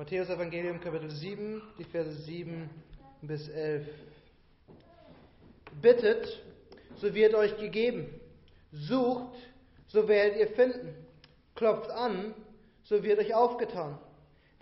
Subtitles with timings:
[0.00, 2.70] Matthäus Evangelium Kapitel 7, die Verse 7
[3.20, 3.86] bis 11.
[5.82, 6.42] Bittet,
[6.96, 8.06] so wird euch gegeben.
[8.72, 9.36] Sucht,
[9.88, 10.94] so werdet ihr finden.
[11.54, 12.34] Klopft an,
[12.82, 13.98] so wird euch aufgetan.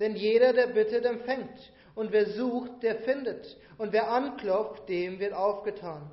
[0.00, 1.72] Denn jeder, der bittet, empfängt.
[1.94, 3.56] Und wer sucht, der findet.
[3.76, 6.10] Und wer anklopft, dem wird aufgetan.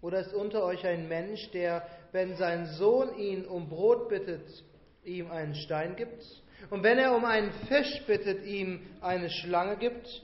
[0.00, 4.64] Oder ist unter euch ein Mensch, der, wenn sein Sohn ihn um Brot bittet,
[5.04, 6.42] ihm einen Stein gibt?
[6.70, 10.22] Und wenn er um einen Fisch bittet, ihm eine Schlange gibt?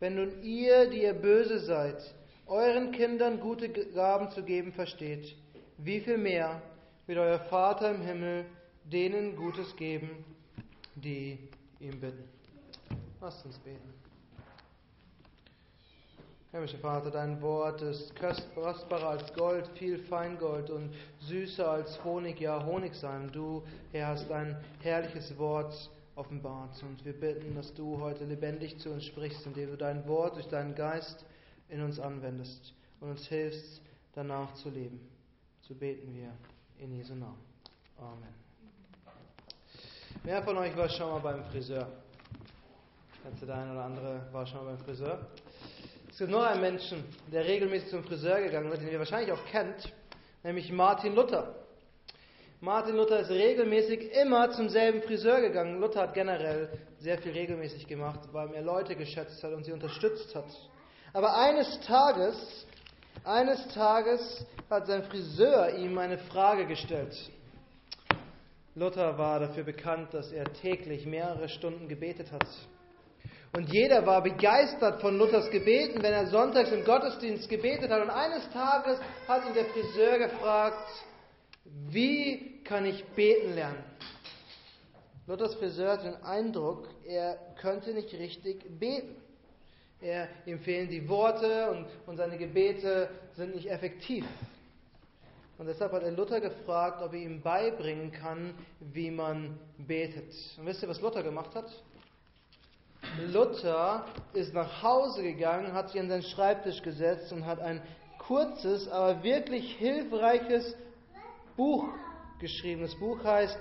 [0.00, 1.96] Wenn nun ihr, die ihr böse seid,
[2.46, 5.36] euren Kindern gute Gaben zu geben versteht,
[5.78, 6.60] wie viel mehr
[7.06, 8.46] wird euer Vater im Himmel
[8.84, 10.24] denen Gutes geben,
[10.94, 11.38] die
[11.80, 12.24] ihm bitten.
[13.20, 13.94] Lasst uns beten.
[16.54, 22.64] Himmlischer Vater, dein Wort ist kostbarer als Gold, viel Feingold und süßer als Honig, ja
[22.64, 23.32] Honigseim.
[23.32, 28.90] Du, Herr, hast dein herrliches Wort offenbart und wir bitten, dass du heute lebendig zu
[28.90, 31.26] uns sprichst, indem du dein Wort durch deinen Geist
[31.68, 35.00] in uns anwendest und uns hilfst, danach zu leben.
[35.62, 36.30] So beten wir
[36.78, 37.42] in Jesu Namen.
[37.98, 38.32] Amen.
[40.22, 41.88] Wer von euch war schon mal beim Friseur?
[43.24, 45.18] Kennst der eine oder andere war schon mal beim Friseur?
[46.14, 49.44] Es gibt nur einen Menschen, der regelmäßig zum Friseur gegangen ist, den ihr wahrscheinlich auch
[49.46, 49.92] kennt,
[50.44, 51.56] nämlich Martin Luther.
[52.60, 55.80] Martin Luther ist regelmäßig immer zum selben Friseur gegangen.
[55.80, 56.68] Luther hat generell
[57.00, 60.46] sehr viel regelmäßig gemacht, weil er Leute geschätzt hat und sie unterstützt hat.
[61.12, 62.64] Aber eines Tages,
[63.24, 67.16] eines Tages hat sein Friseur ihm eine Frage gestellt.
[68.76, 72.46] Luther war dafür bekannt, dass er täglich mehrere Stunden gebetet hat.
[73.54, 78.02] Und jeder war begeistert von Luthers Gebeten, wenn er sonntags im Gottesdienst gebetet hat.
[78.02, 80.88] Und eines Tages hat ihn der Friseur gefragt,
[81.64, 83.84] wie kann ich beten lernen?
[85.28, 89.14] Luthers Friseur hat den Eindruck, er könnte nicht richtig beten.
[90.00, 94.24] Er ihm fehlen die Worte und, und seine Gebete sind nicht effektiv.
[95.58, 100.34] Und deshalb hat er Luther gefragt, ob er ihm beibringen kann, wie man betet.
[100.58, 101.70] Und wisst ihr, was Luther gemacht hat?
[103.32, 107.80] Luther ist nach Hause gegangen, hat sich an seinen Schreibtisch gesetzt und hat ein
[108.18, 110.76] kurzes, aber wirklich hilfreiches
[111.56, 111.94] Buch
[112.38, 112.82] geschrieben.
[112.82, 113.58] Das Buch heißt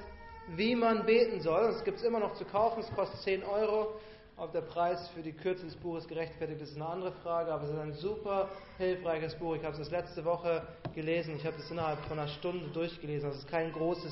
[0.47, 1.71] Wie man beten soll.
[1.71, 3.93] Das gibt es immer noch zu kaufen, es kostet 10 Euro.
[4.35, 7.63] Ob der Preis für die Kürze des Buches gerechtfertigt ist, ist eine andere Frage, aber
[7.63, 8.49] es ist ein super
[8.79, 9.55] hilfreiches Buch.
[9.55, 10.63] Ich habe es letzte Woche
[10.95, 13.29] gelesen, ich habe es innerhalb von einer Stunde durchgelesen.
[13.29, 14.11] Das ist kein großes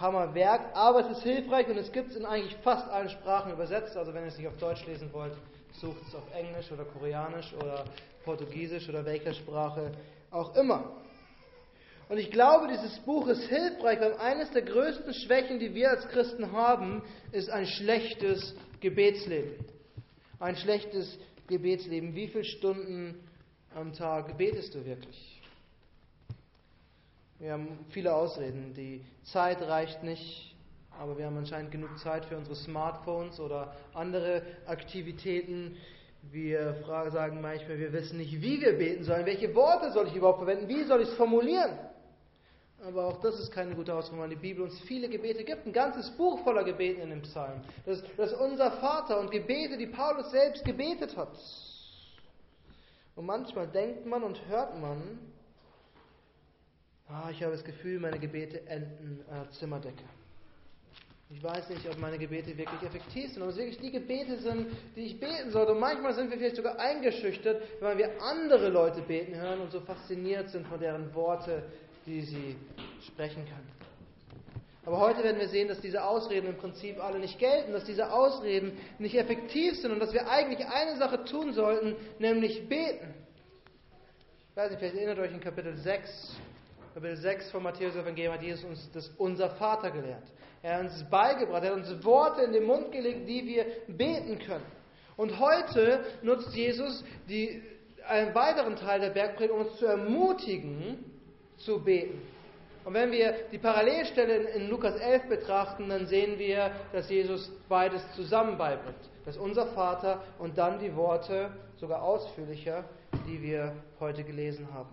[0.00, 3.96] Hammerwerk, aber es ist hilfreich und es gibt es in eigentlich fast allen Sprachen übersetzt.
[3.96, 5.34] Also wenn ihr es nicht auf Deutsch lesen wollt,
[5.72, 7.84] sucht es auf Englisch oder Koreanisch oder
[8.24, 9.92] Portugiesisch oder welcher Sprache
[10.30, 10.96] auch immer.
[12.08, 16.06] Und ich glaube, dieses Buch ist hilfreich, weil eines der größten Schwächen, die wir als
[16.08, 19.64] Christen haben, ist ein schlechtes Gebetsleben.
[20.38, 22.14] Ein schlechtes Gebetsleben.
[22.14, 23.26] Wie viele Stunden
[23.74, 25.33] am Tag betest du wirklich?
[27.44, 28.72] Wir haben viele Ausreden.
[28.72, 30.56] Die Zeit reicht nicht,
[30.98, 35.76] aber wir haben anscheinend genug Zeit für unsere Smartphones oder andere Aktivitäten.
[36.22, 36.82] Wir
[37.12, 39.26] sagen manchmal, wir wissen nicht, wie wir beten sollen.
[39.26, 40.68] Welche Worte soll ich überhaupt verwenden?
[40.68, 41.72] Wie soll ich es formulieren?
[42.82, 45.66] Aber auch das ist keine gute Ausdruck, weil die Bibel uns viele Gebete gibt.
[45.66, 47.60] Ein ganzes Buch voller Gebeten in dem Psalm.
[47.84, 51.36] Das, das ist unser Vater und Gebete, die Paulus selbst gebetet hat.
[53.16, 55.18] Und manchmal denkt man und hört man,
[57.08, 60.04] ah, ich habe das Gefühl, meine Gebete enden an der Zimmerdecke.
[61.30, 64.66] Ich weiß nicht, ob meine Gebete wirklich effektiv sind, ob es wirklich die Gebete sind,
[64.94, 65.72] die ich beten sollte.
[65.72, 69.80] Und manchmal sind wir vielleicht sogar eingeschüchtert, weil wir andere Leute beten hören und so
[69.80, 71.64] fasziniert sind von deren Worte,
[72.06, 72.56] die sie
[73.06, 73.62] sprechen kann.
[74.86, 78.12] Aber heute werden wir sehen, dass diese Ausreden im Prinzip alle nicht gelten, dass diese
[78.12, 83.14] Ausreden nicht effektiv sind und dass wir eigentlich eine Sache tun sollten, nämlich beten.
[84.50, 86.36] Ich weiß nicht, vielleicht erinnert euch in Kapitel 6,
[86.94, 90.22] Kapitel 6 von Matthäus Evangelium hat Jesus uns das unser Vater gelehrt.
[90.62, 94.38] Er hat uns beigebracht, er hat uns Worte in den Mund gelegt, die wir beten
[94.38, 94.64] können.
[95.16, 97.60] Und heute nutzt Jesus die,
[98.06, 101.04] einen weiteren Teil der Bergpredigt, um uns zu ermutigen,
[101.56, 102.22] zu beten.
[102.84, 108.02] Und wenn wir die Parallelstelle in Lukas 11 betrachten, dann sehen wir, dass Jesus beides
[108.14, 109.10] zusammen beibringt.
[109.24, 112.84] Das unser Vater und dann die Worte, sogar ausführlicher,
[113.26, 114.90] die wir heute gelesen haben.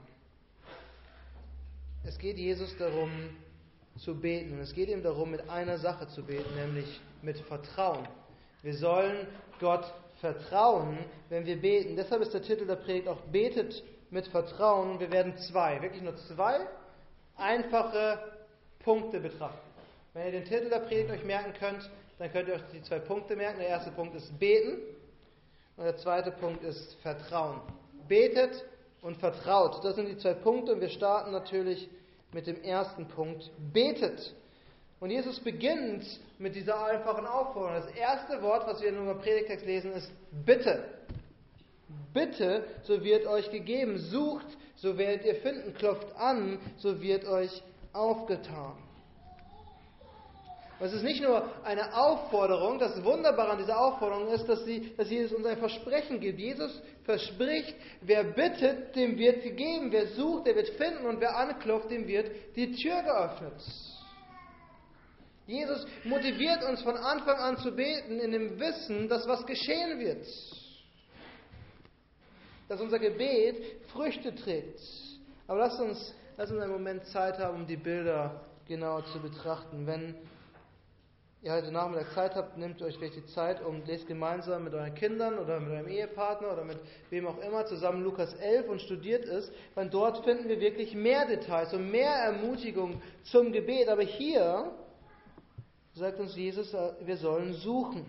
[2.04, 3.12] Es geht Jesus darum
[3.98, 4.54] zu beten.
[4.54, 8.08] Und es geht ihm darum, mit einer Sache zu beten, nämlich mit Vertrauen.
[8.64, 9.28] Wir sollen
[9.60, 9.86] Gott
[10.20, 10.98] vertrauen,
[11.30, 11.96] wenn wir beten.
[11.96, 15.00] Deshalb ist der Titel der Predigt auch Betet mit Vertrauen.
[15.00, 16.60] Wir werden zwei, wirklich nur zwei
[17.36, 18.20] einfache
[18.80, 19.60] Punkte betrachten.
[20.14, 23.00] Wenn ihr den Titel der Predigt euch merken könnt, dann könnt ihr euch die zwei
[23.00, 23.60] Punkte merken.
[23.60, 24.80] Der erste Punkt ist beten
[25.78, 27.62] und der zweite Punkt ist Vertrauen.
[28.08, 28.66] Betet
[29.02, 29.84] und vertraut.
[29.84, 31.90] Das sind die zwei Punkte und wir starten natürlich
[32.34, 33.50] mit dem ersten Punkt.
[33.74, 34.34] Betet.
[35.00, 36.06] Und Jesus beginnt
[36.38, 37.82] mit dieser einfachen Aufforderung.
[37.84, 40.12] Das erste Wort, was wir in unserem Predigtext lesen, ist
[40.46, 40.84] Bitte.
[42.14, 43.98] Bitte, so wird euch gegeben.
[43.98, 44.46] Sucht,
[44.76, 45.74] so werdet ihr finden.
[45.74, 47.64] Klopft an, so wird euch
[47.94, 48.74] aufgetan.
[50.82, 55.12] Es ist nicht nur eine Aufforderung, das Wunderbare an dieser Aufforderung ist, dass, sie, dass
[55.12, 56.40] Jesus uns ein Versprechen gibt.
[56.40, 61.92] Jesus verspricht, wer bittet, dem wird gegeben, wer sucht, der wird finden und wer anklopft,
[61.92, 63.62] dem wird die Tür geöffnet.
[65.46, 70.26] Jesus motiviert uns von Anfang an zu beten in dem Wissen, dass was geschehen wird.
[72.68, 73.62] Dass unser Gebet
[73.94, 74.80] Früchte trägt.
[75.46, 79.86] Aber lasst uns, lasst uns einen Moment Zeit haben, um die Bilder genauer zu betrachten.
[79.86, 80.16] Wenn
[81.44, 85.40] ihr heute Nachmittag Zeit habt, nehmt euch die Zeit und lest gemeinsam mit euren Kindern
[85.40, 86.78] oder mit eurem Ehepartner oder mit
[87.10, 91.26] wem auch immer zusammen Lukas 11 und studiert es, weil dort finden wir wirklich mehr
[91.26, 93.90] Details und mehr Ermutigung zum Gebet.
[93.90, 94.72] Aber hier
[95.96, 98.06] sagt uns Jesus, wir sollen suchen.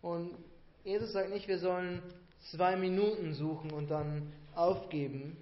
[0.00, 0.34] Und
[0.82, 2.02] Jesus sagt nicht, wir sollen
[2.50, 5.36] zwei Minuten suchen und dann aufgeben,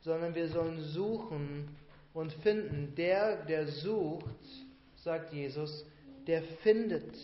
[0.00, 1.76] sondern wir sollen suchen
[2.14, 2.94] und finden.
[2.96, 4.24] Der, der sucht,
[4.96, 5.84] sagt Jesus,
[6.26, 7.14] der findet.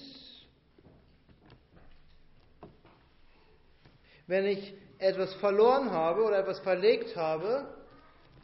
[4.27, 7.67] Wenn ich etwas verloren habe oder etwas verlegt habe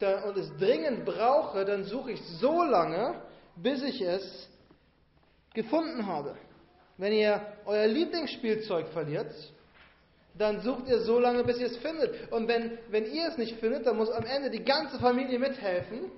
[0.00, 3.22] und es dringend brauche, dann suche ich so lange,
[3.56, 4.48] bis ich es
[5.54, 6.36] gefunden habe.
[6.98, 9.32] Wenn ihr euer Lieblingsspielzeug verliert,
[10.34, 12.32] dann sucht ihr so lange, bis ihr es findet.
[12.32, 16.10] Und wenn, wenn ihr es nicht findet, dann muss am Ende die ganze Familie mithelfen,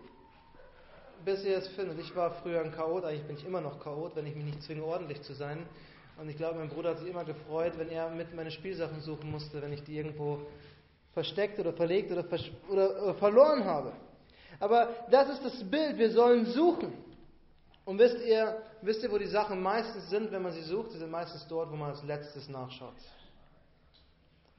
[1.24, 1.98] bis ihr es findet.
[1.98, 4.62] Ich war früher ein Chaot, eigentlich bin ich immer noch Chaot, wenn ich mich nicht
[4.62, 5.66] zwinge, ordentlich zu sein.
[6.20, 9.30] Und ich glaube, mein Bruder hat sich immer gefreut, wenn er mit meine Spielsachen suchen
[9.30, 10.40] musste, wenn ich die irgendwo
[11.12, 13.92] versteckt oder verlegt oder, vers oder, oder verloren habe.
[14.60, 16.92] Aber das ist das Bild, wir sollen suchen.
[17.84, 20.92] Und wisst ihr, wisst ihr, wo die Sachen meistens sind, wenn man sie sucht?
[20.92, 22.94] Sie sind meistens dort, wo man als letztes nachschaut.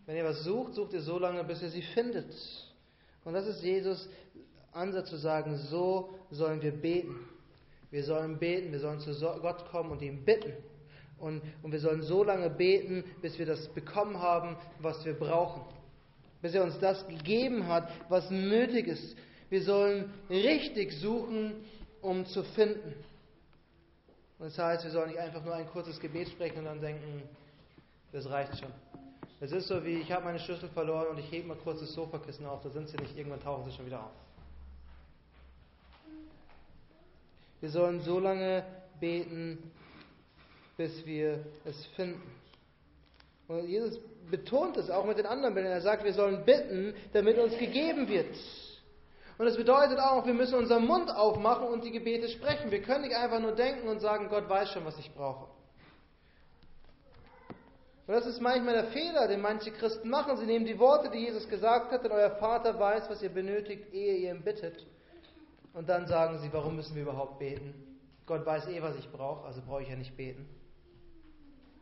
[0.05, 2.31] Wenn ihr was sucht, sucht ihr so lange, bis ihr sie findet.
[3.23, 4.07] Und das ist Jesus
[4.75, 7.15] Ansatz zu sagen, so sollen wir beten.
[7.91, 10.53] Wir sollen beten, wir sollen zu Gott kommen und ihn bitten.
[11.17, 15.61] Und, und wir sollen so lange beten, bis wir das bekommen haben, was wir brauchen.
[16.41, 19.15] Bis er uns das gegeben hat, was nötig ist.
[19.49, 21.53] Wir sollen richtig suchen,
[22.01, 22.93] um zu finden.
[24.37, 27.23] Und das heißt, wir sollen nicht einfach nur ein kurzes Gebet sprechen und dann denken,
[28.11, 28.71] das reicht schon.
[29.39, 31.93] Es ist so wie, ich habe meine Schlüssel verloren und ich hebe mal kurz das
[31.93, 34.24] Sofakissen auf, da sind sie nicht, irgendwann tauchen sie schon wieder auf.
[37.61, 38.63] Wir sollen so lange
[38.99, 39.71] beten,
[40.77, 42.21] bis wir es finden.
[43.47, 43.99] Und Jesus
[44.29, 45.71] betont es auch mit den anderen Bildern.
[45.71, 48.35] Er sagt, wir sollen bitten, damit uns gegeben wird.
[49.37, 52.71] Und das bedeutet auch, wir müssen unseren Mund aufmachen und die Gebete sprechen.
[52.71, 55.49] Wir können nicht einfach nur denken und sagen, Gott weiß schon, was ich brauche.
[58.07, 60.37] Und das ist manchmal der Fehler, den manche Christen machen.
[60.37, 63.93] Sie nehmen die Worte, die Jesus gesagt hat, denn euer Vater weiß, was ihr benötigt,
[63.93, 64.85] ehe ihr ihn bittet.
[65.75, 67.73] Und dann sagen sie, warum müssen wir überhaupt beten?
[68.25, 70.47] Gott weiß eh, was ich brauche, also brauche ich ja nicht beten.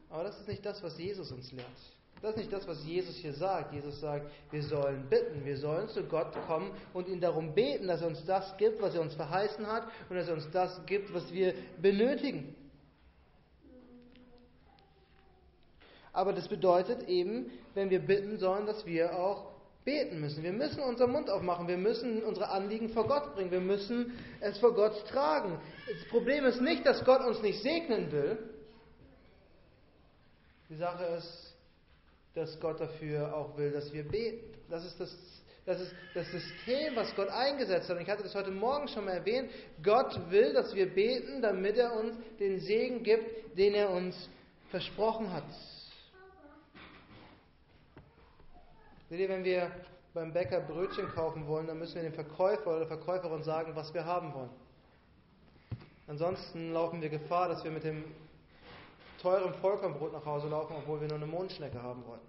[0.09, 1.67] Aber das ist nicht das, was Jesus uns lehrt.
[2.21, 3.71] Das ist nicht das, was Jesus hier sagt.
[3.71, 8.01] Jesus sagt, wir sollen bitten, wir sollen zu Gott kommen und ihn darum beten, dass
[8.01, 11.13] er uns das gibt, was er uns verheißen hat und dass er uns das gibt,
[11.13, 12.55] was wir benötigen.
[16.11, 19.52] Aber das bedeutet eben, wenn wir bitten sollen, dass wir auch
[19.83, 20.43] beten müssen.
[20.43, 21.67] Wir müssen unseren Mund aufmachen.
[21.67, 23.51] Wir müssen unsere Anliegen vor Gott bringen.
[23.51, 25.59] Wir müssen es vor Gott tragen.
[25.87, 28.37] Das Problem ist nicht, dass Gott uns nicht segnen will.
[30.69, 31.53] Die Sache ist,
[32.33, 34.57] dass Gott dafür auch will, dass wir beten.
[34.69, 35.15] Das ist das,
[35.65, 37.97] das ist das System, was Gott eingesetzt hat.
[37.97, 39.51] Und ich hatte das heute Morgen schon mal erwähnt.
[39.83, 44.29] Gott will, dass wir beten, damit er uns den Segen gibt, den er uns
[44.71, 45.43] versprochen hat.
[49.13, 49.69] Seht ihr, wenn wir
[50.15, 53.93] beim Bäcker Brötchen kaufen wollen, dann müssen wir dem Verkäufer oder der Verkäuferin sagen, was
[53.93, 54.49] wir haben wollen.
[56.07, 58.05] Ansonsten laufen wir Gefahr, dass wir mit dem
[59.21, 62.21] teuren Vollkornbrot nach Hause laufen, obwohl wir nur eine Mondschnecke haben wollen.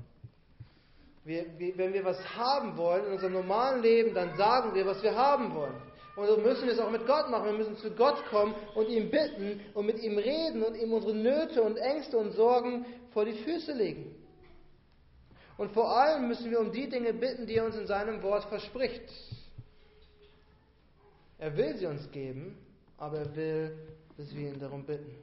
[1.25, 5.03] Wir, wir, wenn wir was haben wollen in unserem normalen Leben, dann sagen wir, was
[5.03, 5.81] wir haben wollen.
[6.17, 7.47] Und so müssen wir es auch mit Gott machen.
[7.47, 11.15] Wir müssen zu Gott kommen und ihm bitten und mit ihm reden und ihm unsere
[11.15, 14.15] Nöte und Ängste und Sorgen vor die Füße legen.
[15.57, 18.45] Und vor allem müssen wir um die Dinge bitten, die er uns in seinem Wort
[18.45, 19.13] verspricht.
[21.39, 22.57] Er will sie uns geben,
[22.99, 23.79] aber er will,
[24.17, 25.15] dass wir ihn darum bitten.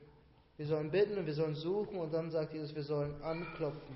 [0.57, 3.95] Wir sollen bitten und wir sollen suchen und dann sagt Jesus, wir sollen anklopfen.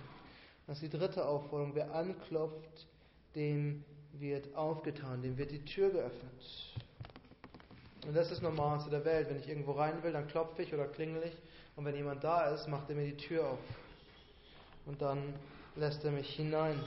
[0.67, 1.75] Das ist die dritte Aufforderung.
[1.75, 2.87] Wer anklopft,
[3.35, 6.73] dem wird aufgetan, dem wird die Tür geöffnet.
[8.07, 9.29] Und das ist das Normalste der Welt.
[9.29, 11.37] Wenn ich irgendwo rein will, dann klopfe ich oder klingel ich.
[11.75, 13.59] Und wenn jemand da ist, macht er mir die Tür auf.
[14.85, 15.33] Und dann
[15.75, 16.81] lässt er mich hinein.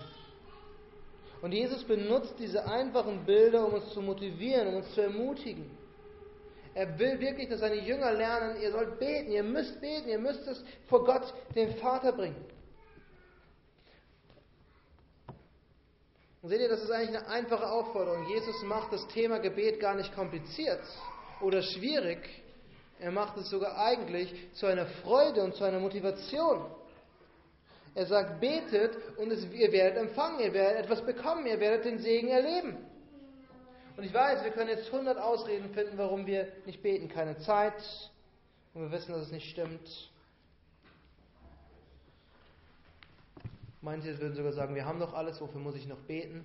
[1.41, 5.71] Und Jesus benutzt diese einfachen Bilder, um uns zu motivieren, um uns zu ermutigen.
[6.75, 10.47] Er will wirklich, dass seine Jünger lernen, ihr sollt beten, ihr müsst beten, ihr müsst
[10.47, 12.45] es vor Gott, den Vater bringen.
[16.41, 18.29] Und seht ihr, das ist eigentlich eine einfache Aufforderung.
[18.29, 20.83] Jesus macht das Thema Gebet gar nicht kompliziert
[21.41, 22.19] oder schwierig.
[23.01, 26.65] Er macht es sogar eigentlich zu einer Freude und zu einer Motivation.
[27.95, 31.99] Er sagt, betet und es, ihr werdet empfangen, ihr werdet etwas bekommen, ihr werdet den
[31.99, 32.77] Segen erleben.
[33.97, 37.09] Und ich weiß, wir können jetzt 100 Ausreden finden, warum wir nicht beten.
[37.09, 37.83] Keine Zeit
[38.73, 40.11] und wir wissen, dass es nicht stimmt.
[43.81, 46.45] Manche würden sogar sagen, wir haben doch alles, wofür muss ich noch beten?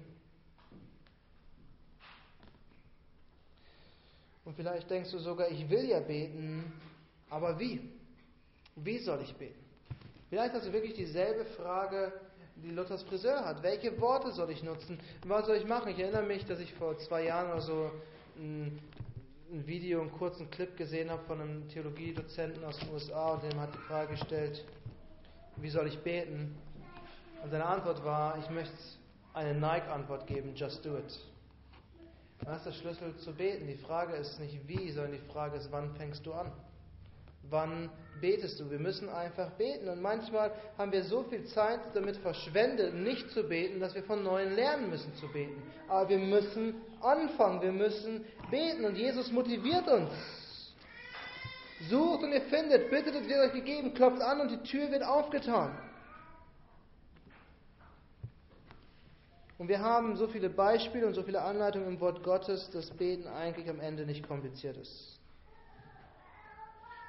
[4.46, 6.74] Und vielleicht denkst du sogar, ich will ja beten,
[7.30, 7.90] aber wie?
[8.76, 9.63] Wie soll ich beten?
[10.34, 12.12] Vielleicht hast du wirklich dieselbe Frage,
[12.56, 13.62] die Luthers Friseur hat.
[13.62, 15.00] Welche Worte soll ich nutzen?
[15.28, 15.90] Was soll ich machen?
[15.92, 17.92] Ich erinnere mich, dass ich vor zwei Jahren oder so
[18.40, 18.80] ein,
[19.52, 23.60] ein Video, einen kurzen Clip gesehen habe von einem Theologiedozenten aus den USA und dem
[23.60, 24.66] hat die Frage gestellt,
[25.58, 26.58] wie soll ich beten?
[27.44, 28.74] Und seine Antwort war, ich möchte
[29.36, 31.20] eine Nike-Antwort geben, just do it.
[32.44, 33.68] Das ist der Schlüssel zu beten.
[33.68, 36.52] Die Frage ist nicht wie, sondern die Frage ist, wann fängst du an?
[37.50, 37.90] Wann
[38.22, 38.72] betest du?
[38.72, 39.90] Wir müssen einfach beten.
[39.90, 44.24] Und manchmal haben wir so viel Zeit damit verschwendet, nicht zu beten, dass wir von
[44.24, 45.62] Neuem lernen müssen zu beten.
[45.88, 48.86] Aber wir müssen anfangen, wir müssen beten.
[48.86, 50.10] Und Jesus motiviert uns.
[51.90, 55.04] Sucht und ihr findet, bittet und wird euch gegeben, klopft an und die Tür wird
[55.04, 55.78] aufgetan.
[59.58, 63.28] Und wir haben so viele Beispiele und so viele Anleitungen im Wort Gottes, dass Beten
[63.28, 65.20] eigentlich am Ende nicht kompliziert ist.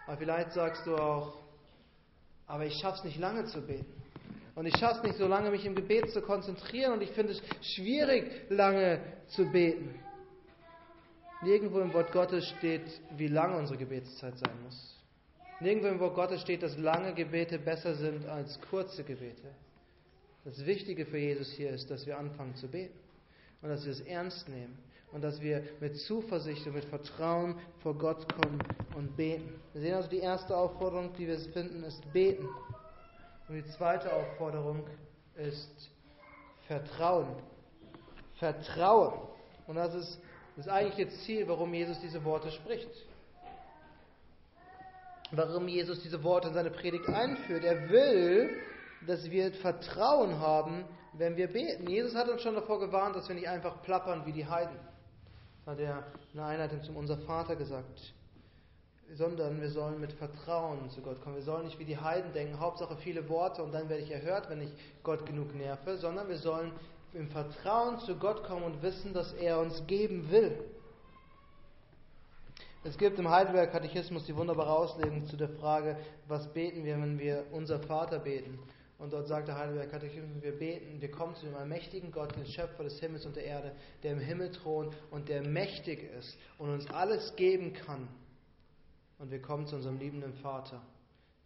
[0.07, 1.39] Aber vielleicht sagst du auch,
[2.47, 3.87] aber ich schaffe es nicht lange zu beten.
[4.55, 6.93] Und ich schaffe es nicht so lange, mich im Gebet zu konzentrieren.
[6.93, 7.43] Und ich finde es
[7.75, 9.95] schwierig, lange zu beten.
[11.43, 14.97] Nirgendwo im Wort Gottes steht, wie lange unsere Gebetszeit sein muss.
[15.61, 19.49] Nirgendwo im Wort Gottes steht, dass lange Gebete besser sind als kurze Gebete.
[20.45, 22.99] Das Wichtige für Jesus hier ist, dass wir anfangen zu beten
[23.63, 24.79] und dass wir es ernst nehmen
[25.15, 28.59] und dass wir mit Zuversicht und mit Vertrauen vor Gott kommen
[28.97, 29.61] und beten.
[29.73, 32.49] Wir sehen also die erste Aufforderung, die wir finden, ist beten.
[33.49, 34.85] Und die zweite Aufforderung
[35.37, 35.91] ist
[36.67, 37.29] Vertrauen.
[38.41, 39.15] Vertrauen.
[39.69, 40.21] Und das ist
[40.57, 42.91] das eigentliche Ziel, warum Jesus diese Worte spricht.
[45.31, 47.63] Warum Jesus diese Worte in seine Predigt einführt.
[47.63, 48.51] Er will,
[49.07, 51.89] dass wir Vertrauen haben, wenn wir beten.
[51.89, 54.77] Jesus hat uns schon davor gewarnt, dass wir nicht einfach plappern wie die Heiden.
[55.67, 58.15] Hat er in der Einleitung zum Unser Vater gesagt.
[59.15, 61.37] Sondern wir sollen mit Vertrauen zu Gott kommen.
[61.37, 64.51] Wir sollen nicht wie die Heiden denken, Hauptsache viele Worte und dann werde ich erhört,
[64.51, 64.71] wenn ich
[65.03, 66.73] Gott genug nerve, sondern wir sollen
[67.13, 70.59] im Vertrauen zu Gott kommen und wissen, dass er uns geben will.
[72.83, 75.97] Es gibt im Heidelberger Katechismus die wunderbare Auslegung zu der Frage,
[76.29, 78.59] was beten wir, wenn wir unser Vater beten.
[79.05, 82.47] Und dort sagt der Heidelberger Katechismus, wir beten, wir kommen zu dem allmächtigen Gott, den
[82.47, 86.71] Schöpfer des Himmels und der Erde, der im Himmel thront und der mächtig ist und
[86.71, 88.09] uns alles geben kann.
[89.19, 90.81] Und wir kommen zu unserem liebenden Vater,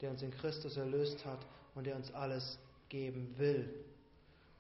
[0.01, 1.41] der uns in Christus erlöst hat
[1.75, 2.61] und der uns alles
[2.91, 3.69] geben will.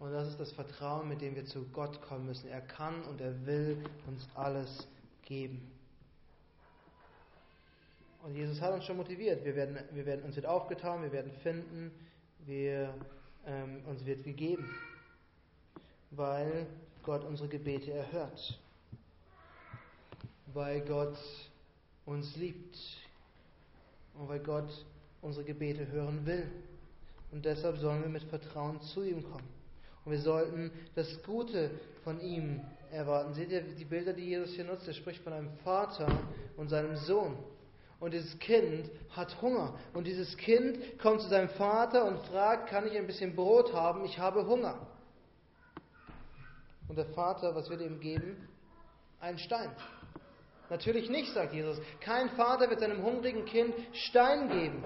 [0.00, 2.48] Und das ist das Vertrauen, mit dem wir zu Gott kommen müssen.
[2.48, 3.78] Er kann und er will
[4.08, 4.88] uns alles
[5.22, 5.70] geben.
[8.24, 9.44] Und Jesus hat uns schon motiviert.
[9.44, 11.92] Wir werden, wir werden, uns wird aufgetan, wir werden finden,
[12.48, 12.94] wir,
[13.46, 14.68] ähm, uns wird gegeben,
[16.10, 16.66] weil
[17.02, 18.58] Gott unsere Gebete erhört,
[20.46, 21.18] weil Gott
[22.06, 22.76] uns liebt
[24.14, 24.84] und weil Gott
[25.20, 26.50] unsere Gebete hören will.
[27.30, 29.48] Und deshalb sollen wir mit Vertrauen zu ihm kommen.
[30.04, 31.70] Und wir sollten das Gute
[32.02, 33.34] von ihm erwarten.
[33.34, 34.88] Seht ihr die Bilder, die Jesus hier nutzt?
[34.88, 36.08] Er spricht von einem Vater
[36.56, 37.36] und seinem Sohn.
[38.00, 39.74] Und dieses Kind hat Hunger.
[39.92, 44.04] Und dieses Kind kommt zu seinem Vater und fragt, kann ich ein bisschen Brot haben?
[44.04, 44.86] Ich habe Hunger.
[46.88, 48.48] Und der Vater, was wird ihm geben?
[49.20, 49.70] Ein Stein.
[50.70, 51.78] Natürlich nicht, sagt Jesus.
[52.00, 54.84] Kein Vater wird seinem hungrigen Kind Stein geben,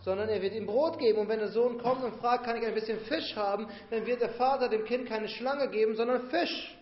[0.00, 1.18] sondern er wird ihm Brot geben.
[1.20, 4.22] Und wenn der Sohn kommt und fragt, kann ich ein bisschen Fisch haben, dann wird
[4.22, 6.76] der Vater dem Kind keine Schlange geben, sondern Fisch.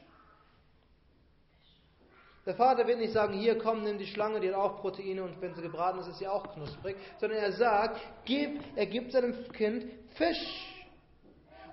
[2.49, 5.39] Der Vater wird nicht sagen, hier komm, nimm die Schlange, die hat auch Proteine und
[5.43, 9.35] wenn sie gebraten ist, ist sie auch knusprig, sondern er sagt, gib, er gibt seinem
[9.53, 10.75] Kind Fisch.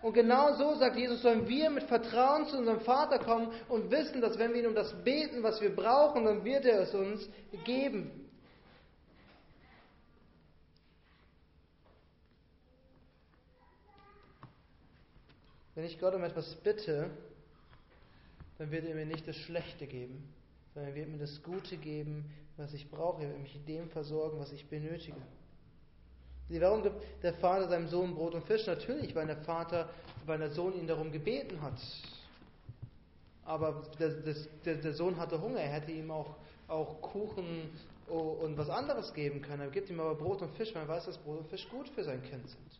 [0.02, 4.20] Und genau so, sagt Jesus, sollen wir mit Vertrauen zu unserem Vater kommen und wissen,
[4.20, 7.26] dass wenn wir ihn um das beten, was wir brauchen, dann wird er es uns
[7.64, 8.30] geben.
[15.74, 17.12] Wenn ich Gott um etwas bitte,
[18.58, 20.35] dann wird er mir nicht das Schlechte geben,
[20.76, 22.26] sondern er wird mir das Gute geben,
[22.58, 23.24] was ich brauche.
[23.24, 25.18] Er wird mich in dem versorgen, was ich benötige.
[26.50, 28.68] Warum gibt der Vater seinem Sohn Brot und Fisch?
[28.68, 29.90] Natürlich, weil der Vater,
[30.26, 31.80] weil der Sohn ihn darum gebeten hat.
[33.46, 34.10] Aber der,
[34.66, 36.36] der, der Sohn hatte Hunger, er hätte ihm auch,
[36.68, 37.70] auch Kuchen
[38.08, 39.62] und was anderes geben können.
[39.62, 41.88] Er gibt ihm aber Brot und Fisch, weil er weiß, dass Brot und Fisch gut
[41.90, 42.80] für sein Kind sind.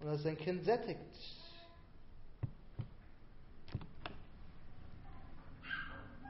[0.00, 1.39] Und dass sein Kind sättigt.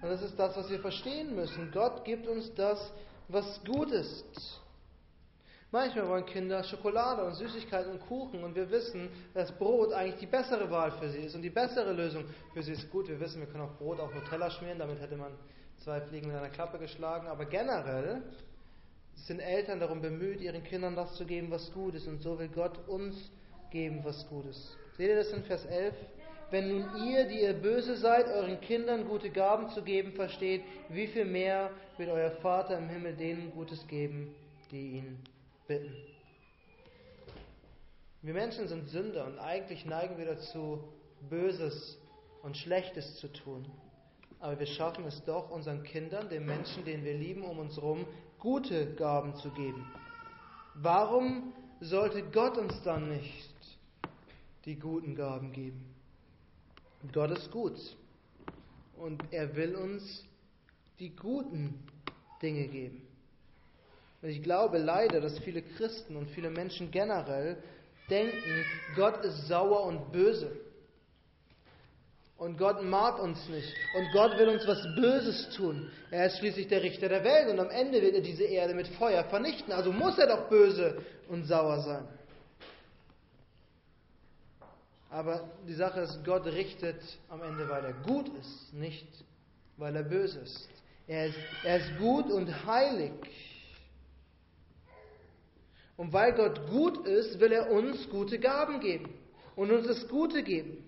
[0.03, 1.71] Und das ist das, was wir verstehen müssen.
[1.73, 2.93] Gott gibt uns das,
[3.29, 4.61] was gut ist.
[5.73, 10.27] Manchmal wollen Kinder Schokolade und Süßigkeiten und Kuchen und wir wissen, dass Brot eigentlich die
[10.27, 12.91] bessere Wahl für sie ist und die bessere Lösung für sie ist.
[12.91, 15.33] Gut, wir wissen, wir können auch Brot auf Nutella schmieren, damit hätte man
[15.85, 18.23] zwei Fliegen in einer Klappe geschlagen, aber generell
[19.15, 22.49] sind Eltern darum bemüht, ihren Kindern das zu geben, was gut ist und so will
[22.49, 23.31] Gott uns
[23.71, 24.77] geben, was gut ist.
[24.97, 25.95] Seht ihr das in Vers 11?
[26.51, 31.07] Wenn nun ihr, die ihr böse seid, euren Kindern gute Gaben zu geben versteht, wie
[31.07, 34.35] viel mehr wird euer Vater im Himmel denen Gutes geben,
[34.73, 35.19] die ihn
[35.69, 35.95] bitten.
[38.23, 40.83] Wir Menschen sind Sünder und eigentlich neigen wir dazu,
[41.29, 41.99] Böses
[42.43, 43.65] und Schlechtes zu tun.
[44.41, 48.07] Aber wir schaffen es doch, unseren Kindern, den Menschen, den wir lieben, um uns herum,
[48.39, 49.87] gute Gaben zu geben.
[50.75, 53.55] Warum sollte Gott uns dann nicht
[54.65, 55.90] die guten Gaben geben?
[57.13, 57.77] Gott ist gut
[58.97, 60.25] und er will uns
[60.99, 61.83] die guten
[62.43, 63.07] Dinge geben.
[64.23, 67.57] Und ich glaube leider, dass viele Christen und viele Menschen generell
[68.11, 68.65] denken,
[68.97, 70.53] Gott ist sauer und böse.
[72.37, 73.73] Und Gott mag uns nicht.
[73.97, 75.91] Und Gott will uns was Böses tun.
[76.11, 78.89] Er ist schließlich der Richter der Welt und am Ende wird er diese Erde mit
[78.89, 79.73] Feuer vernichten.
[79.73, 82.09] Also muss er doch böse und sauer sein.
[85.11, 89.09] Aber die Sache ist, Gott richtet am Ende, weil er gut ist, nicht
[89.77, 90.69] weil er böse ist.
[91.09, 93.13] Er ist, er ist gut und heilig.
[95.97, 99.13] Und weil Gott gut ist, will er uns gute Gaben geben
[99.57, 100.85] und uns das Gute geben.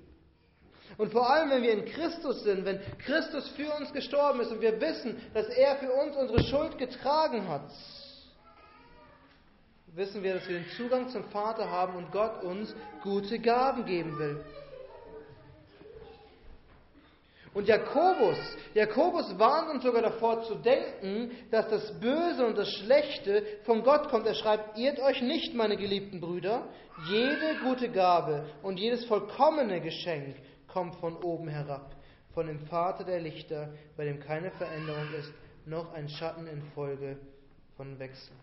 [0.99, 4.61] Und vor allem, wenn wir in Christus sind, wenn Christus für uns gestorben ist und
[4.61, 7.71] wir wissen, dass er für uns unsere Schuld getragen hat,
[9.95, 14.19] wissen wir, dass wir den Zugang zum Vater haben und Gott uns gute Gaben geben
[14.19, 14.45] will.
[17.55, 18.39] Und Jakobus,
[18.73, 24.09] Jakobus warnt uns sogar davor zu denken, dass das Böse und das Schlechte von Gott
[24.09, 24.27] kommt.
[24.27, 26.69] Er schreibt, irrt euch nicht, meine geliebten Brüder,
[27.11, 31.95] jede gute Gabe und jedes vollkommene Geschenk kommt von oben herab,
[32.33, 35.33] von dem Vater der Lichter, bei dem keine Veränderung ist,
[35.67, 37.19] noch ein Schatten in Folge
[37.77, 38.35] von Wechsel.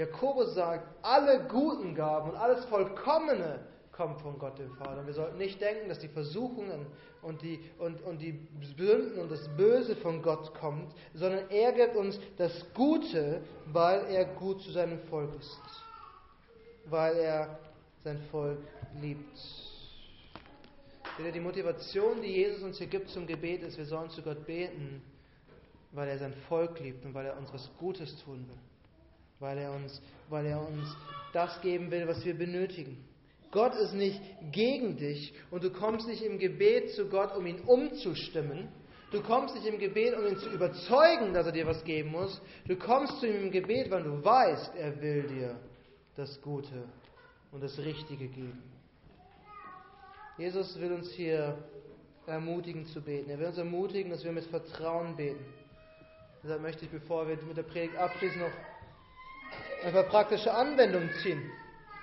[0.00, 3.60] Jakobus sagt, alle guten Gaben und alles Vollkommene
[3.92, 5.00] kommt von Gott dem Vater.
[5.00, 6.86] Und wir sollten nicht denken, dass die Versuchungen
[7.20, 11.96] und die, und, und die Sünden und das Böse von Gott kommt, sondern er gibt
[11.96, 15.60] uns das Gute, weil er gut zu seinem Volk ist.
[16.86, 17.58] Weil er
[18.02, 18.58] sein Volk
[19.02, 19.38] liebt.
[21.34, 25.02] Die Motivation, die Jesus uns hier gibt zum Gebet, ist, wir sollen zu Gott beten,
[25.92, 28.69] weil er sein Volk liebt und weil er uns was Gutes tun will.
[29.40, 30.96] Weil er uns, weil er uns
[31.32, 33.04] das geben will, was wir benötigen.
[33.50, 34.20] Gott ist nicht
[34.52, 38.68] gegen dich und du kommst nicht im Gebet zu Gott, um ihn umzustimmen.
[39.10, 42.40] Du kommst nicht im Gebet, um ihn zu überzeugen, dass er dir was geben muss.
[42.68, 45.60] Du kommst zu ihm im Gebet, weil du weißt, er will dir
[46.14, 46.84] das Gute
[47.50, 48.62] und das Richtige geben.
[50.38, 51.58] Jesus will uns hier
[52.26, 53.30] ermutigen zu beten.
[53.30, 55.44] Er will uns ermutigen, dass wir mit Vertrauen beten.
[56.42, 58.52] Deshalb möchte ich, bevor wir mit der Predigt abschließen, noch
[59.84, 61.50] ein paar praktische Anwendungen ziehen.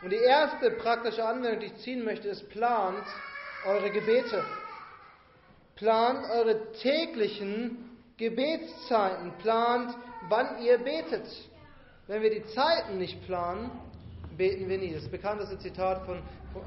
[0.03, 3.03] Und die erste praktische Anwendung, die ich ziehen möchte, ist, plant
[3.65, 4.43] eure Gebete.
[5.75, 9.31] Plant eure täglichen Gebetszeiten.
[9.39, 9.95] Plant,
[10.29, 11.27] wann ihr betet.
[12.07, 13.71] Wenn wir die Zeiten nicht planen,
[14.37, 14.93] beten wir nie.
[14.93, 16.21] Das bekannteste Zitat von,
[16.53, 16.61] von,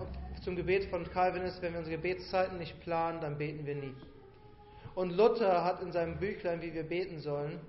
[0.45, 3.95] zum Gebet von Calvin ist, wenn wir unsere Gebetszeiten nicht planen, dann beten wir nie.
[4.95, 7.61] Und Luther hat in seinem Büchlein, wie wir beten sollen,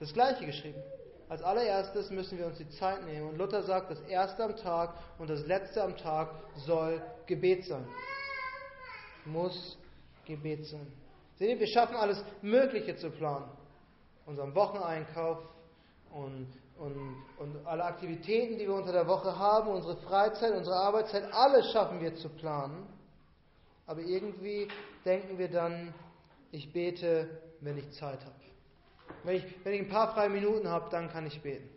[0.00, 0.82] das Gleiche geschrieben.
[1.28, 3.28] Als allererstes müssen wir uns die Zeit nehmen.
[3.28, 6.30] Und Luther sagt, das erste am Tag und das letzte am Tag
[6.66, 7.86] soll Gebet sein.
[9.26, 9.76] Muss
[10.24, 10.86] Gebet sein.
[11.36, 13.50] Seht ihr, wir schaffen alles Mögliche zu planen.
[14.24, 15.38] Unseren Wocheneinkauf
[16.12, 21.30] und, und, und alle Aktivitäten, die wir unter der Woche haben, unsere Freizeit, unsere Arbeitszeit,
[21.32, 22.86] alles schaffen wir zu planen.
[23.86, 24.68] Aber irgendwie
[25.04, 25.94] denken wir dann,
[26.50, 28.47] ich bete, wenn ich Zeit habe.
[29.24, 31.68] Wenn ich, wenn ich ein paar freie Minuten habe, dann kann ich beten.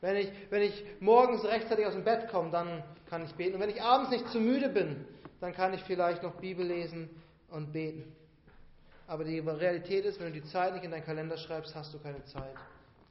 [0.00, 3.54] Wenn ich, wenn ich morgens rechtzeitig aus dem Bett komme, dann kann ich beten.
[3.54, 5.04] Und wenn ich abends nicht zu müde bin,
[5.40, 7.10] dann kann ich vielleicht noch Bibel lesen
[7.50, 8.12] und beten.
[9.06, 11.98] Aber die Realität ist, wenn du die Zeit nicht in deinen Kalender schreibst, hast du
[11.98, 12.54] keine Zeit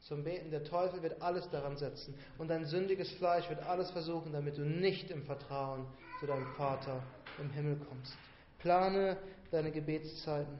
[0.01, 0.51] zum Beten.
[0.51, 2.13] Der Teufel wird alles daran setzen.
[2.37, 5.85] Und dein sündiges Fleisch wird alles versuchen, damit du nicht im Vertrauen
[6.19, 7.01] zu deinem Vater
[7.39, 8.15] im Himmel kommst.
[8.59, 9.17] Plane
[9.51, 10.57] deine Gebetszeiten.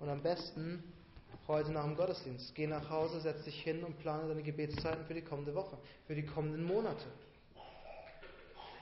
[0.00, 0.82] Und am besten
[1.48, 2.54] heute nach dem Gottesdienst.
[2.54, 5.76] Geh nach Hause, setz dich hin und plane deine Gebetszeiten für die kommende Woche,
[6.06, 7.04] für die kommenden Monate.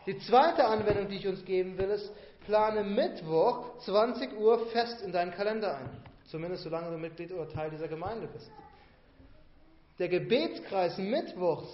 [0.07, 2.13] Die zweite Anwendung, die ich uns geben will, ist,
[2.47, 5.91] plane Mittwoch 20 Uhr fest in deinen Kalender ein.
[6.27, 8.51] Zumindest solange du Mitglied oder Teil dieser Gemeinde bist.
[9.99, 11.69] Der Gebetskreis Mittwochs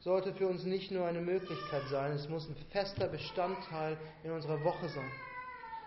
[0.00, 4.62] sollte für uns nicht nur eine Möglichkeit sein, es muss ein fester Bestandteil in unserer
[4.64, 5.10] Woche sein.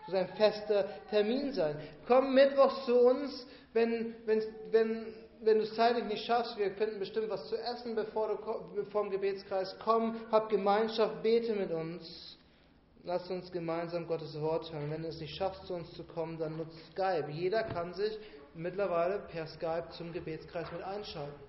[0.05, 1.77] Muss ein fester Termin sein.
[2.07, 4.41] Komm Mittwochs zu uns, wenn, wenn,
[4.71, 5.05] wenn,
[5.41, 8.27] wenn du es zeitlich nicht schaffst, wir finden bestimmt was zu essen, bevor
[8.75, 12.37] du vor dem Gebetskreis komm, hab Gemeinschaft, bete mit uns.
[13.03, 14.89] Lass uns gemeinsam Gottes Wort hören.
[14.89, 17.29] Wenn du es nicht schaffst, zu uns zu kommen, dann nutzt Skype.
[17.29, 18.17] Jeder kann sich
[18.55, 21.39] mittlerweile per Skype zum Gebetskreis mit einschalten.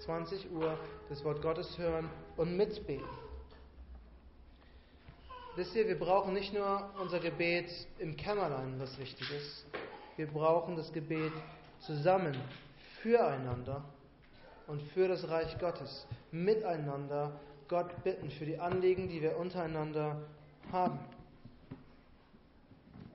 [0.00, 3.06] 20 Uhr das Wort Gottes hören und mitbeten.
[5.60, 9.66] Wisst ihr, wir brauchen nicht nur unser Gebet im Kämmerlein, was wichtig ist.
[10.16, 11.34] Wir brauchen das Gebet
[11.80, 12.34] zusammen,
[13.02, 13.84] füreinander
[14.68, 20.22] und für das Reich Gottes, miteinander Gott bitten für die Anliegen, die wir untereinander
[20.72, 20.98] haben.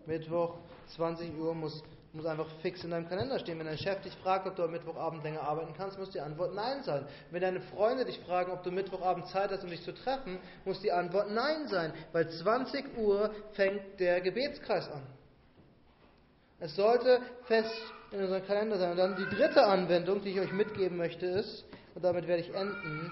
[0.05, 1.83] Mittwoch, 20 Uhr muss
[2.15, 3.59] muss einfach fix in deinem Kalender stehen.
[3.59, 6.55] Wenn dein Chef dich fragt, ob du am Mittwochabend länger arbeiten kannst, muss die Antwort
[6.55, 7.05] Nein sein.
[7.29, 10.79] Wenn deine Freunde dich fragen, ob du Mittwochabend Zeit hast, um dich zu treffen, muss
[10.81, 15.03] die Antwort Nein sein, weil 20 Uhr fängt der Gebetskreis an.
[16.59, 17.75] Es sollte fest
[18.11, 18.91] in unserem Kalender sein.
[18.91, 22.53] Und dann die dritte Anwendung, die ich euch mitgeben möchte, ist, und damit werde ich
[22.53, 23.11] enden,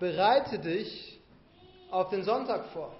[0.00, 1.20] bereite dich
[1.90, 2.94] auf den Sonntag vor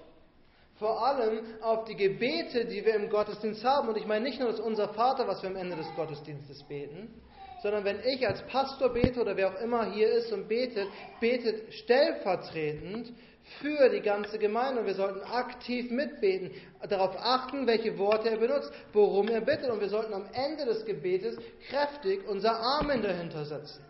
[0.77, 3.89] vor allem auf die Gebete, die wir im Gottesdienst haben.
[3.89, 7.21] Und ich meine nicht nur das Unser Vater, was wir am Ende des Gottesdienstes beten,
[7.61, 10.87] sondern wenn ich als Pastor bete oder wer auch immer hier ist und betet,
[11.19, 13.13] betet stellvertretend
[13.61, 14.81] für die ganze Gemeinde.
[14.81, 16.51] Und wir sollten aktiv mitbeten,
[16.89, 19.69] darauf achten, welche Worte er benutzt, worum er bittet.
[19.69, 21.37] Und wir sollten am Ende des Gebetes
[21.69, 23.83] kräftig unser Amen dahinter setzen.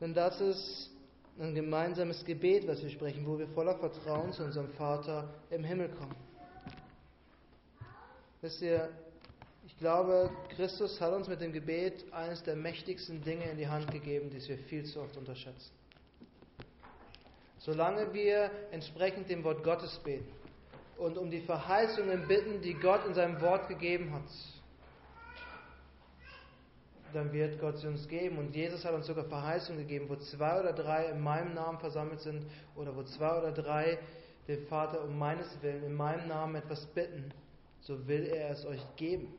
[0.00, 0.90] Denn das ist
[1.40, 5.88] ein gemeinsames Gebet, was wir sprechen, wo wir voller Vertrauen zu unserem Vater im Himmel
[5.88, 6.14] kommen.
[8.42, 8.90] Wisst ihr,
[9.66, 13.90] ich glaube, Christus hat uns mit dem Gebet eines der mächtigsten Dinge in die Hand
[13.90, 15.70] gegeben, die wir viel zu oft unterschätzen.
[17.58, 20.32] Solange wir entsprechend dem Wort Gottes beten
[20.98, 24.24] und um die Verheißungen bitten, die Gott in seinem Wort gegeben hat,
[27.12, 28.38] dann wird Gott sie uns geben.
[28.38, 32.20] Und Jesus hat uns sogar Verheißungen gegeben, wo zwei oder drei in meinem Namen versammelt
[32.20, 32.44] sind
[32.76, 33.98] oder wo zwei oder drei
[34.48, 37.32] den Vater um meines Willen in meinem Namen etwas bitten,
[37.80, 39.32] so will er es euch geben.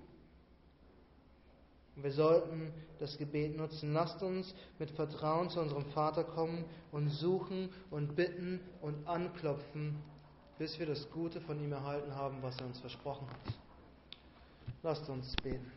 [1.96, 3.94] Wir sollten das Gebet nutzen.
[3.94, 9.98] Lasst uns mit Vertrauen zu unserem Vater kommen und suchen und bitten und anklopfen,
[10.58, 13.54] bis wir das Gute von ihm erhalten haben, was er uns versprochen hat.
[14.84, 15.72] Lasst uns beten.